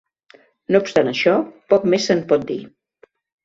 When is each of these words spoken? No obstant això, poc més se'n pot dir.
No 0.75 0.81
obstant 0.83 1.11
això, 1.11 1.35
poc 1.75 1.87
més 1.95 2.11
se'n 2.11 2.27
pot 2.35 2.51
dir. 2.55 2.61